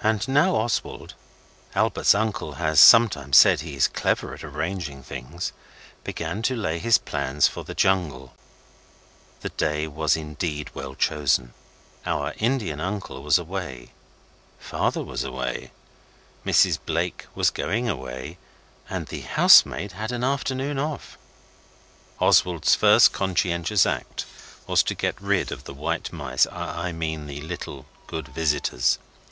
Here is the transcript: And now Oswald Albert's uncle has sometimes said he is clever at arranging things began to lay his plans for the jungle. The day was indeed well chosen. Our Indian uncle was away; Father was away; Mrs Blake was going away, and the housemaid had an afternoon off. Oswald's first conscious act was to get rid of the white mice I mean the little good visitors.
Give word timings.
And 0.00 0.28
now 0.28 0.54
Oswald 0.54 1.14
Albert's 1.74 2.14
uncle 2.14 2.52
has 2.52 2.78
sometimes 2.78 3.36
said 3.36 3.60
he 3.62 3.74
is 3.74 3.88
clever 3.88 4.32
at 4.32 4.44
arranging 4.44 5.02
things 5.02 5.52
began 6.04 6.40
to 6.42 6.54
lay 6.56 6.78
his 6.78 6.98
plans 6.98 7.48
for 7.48 7.64
the 7.64 7.74
jungle. 7.74 8.32
The 9.40 9.48
day 9.48 9.88
was 9.88 10.16
indeed 10.16 10.70
well 10.72 10.94
chosen. 10.94 11.52
Our 12.06 12.32
Indian 12.38 12.78
uncle 12.80 13.20
was 13.24 13.40
away; 13.40 13.90
Father 14.60 15.02
was 15.02 15.24
away; 15.24 15.72
Mrs 16.46 16.78
Blake 16.86 17.26
was 17.34 17.50
going 17.50 17.88
away, 17.88 18.38
and 18.88 19.08
the 19.08 19.22
housemaid 19.22 19.92
had 19.92 20.12
an 20.12 20.22
afternoon 20.22 20.78
off. 20.78 21.18
Oswald's 22.20 22.76
first 22.76 23.12
conscious 23.12 23.84
act 23.84 24.26
was 24.68 24.84
to 24.84 24.94
get 24.94 25.20
rid 25.20 25.50
of 25.50 25.64
the 25.64 25.74
white 25.74 26.12
mice 26.12 26.46
I 26.52 26.92
mean 26.92 27.26
the 27.26 27.40
little 27.40 27.86
good 28.06 28.28
visitors. 28.28 29.00